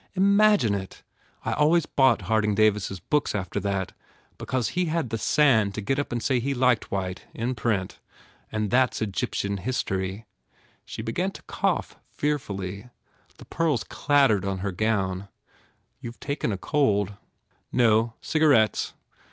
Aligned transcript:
Imagine 0.15 0.73
it! 0.73 1.03
I 1.45 1.53
always 1.53 1.85
bought 1.85 2.23
Harding 2.23 2.55
Davis 2.55 2.89
s 2.89 2.99
books 2.99 3.35
after 3.35 3.59
that 3.59 3.91
because 4.39 4.69
he 4.69 4.85
had 4.85 5.11
the 5.11 5.17
sand 5.19 5.75
to 5.75 5.81
get 5.81 5.99
up 5.99 6.11
and 6.11 6.23
say 6.23 6.39
he 6.39 6.55
liked 6.55 6.89
White, 6.89 7.27
in 7.35 7.53
print. 7.53 7.99
But 8.51 8.71
that 8.71 8.93
s 8.95 9.03
Egyptian 9.03 9.57
history." 9.57 10.25
She 10.85 11.03
began 11.03 11.29
to 11.33 11.43
cough 11.43 11.99
fear 12.09 12.39
fully. 12.39 12.89
The 13.37 13.45
pearls 13.45 13.83
clattered 13.83 14.43
on 14.43 14.57
her 14.65 14.71
gown. 14.71 15.27
"You 15.99 16.13
ve 16.13 16.17
taken 16.19 16.57
cold." 16.57 17.13
"No. 17.71 18.15
Cigarettes. 18.21 18.95